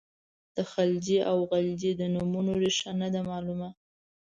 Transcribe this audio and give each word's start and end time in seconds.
د 0.55 0.57
خلجي 0.71 1.17
او 1.29 1.37
غلجي 1.49 1.91
د 1.97 2.01
نومونو 2.13 2.51
ریښه 2.61 2.91
نه 3.01 3.07
ده 3.13 3.21
معلومه. 3.29 3.69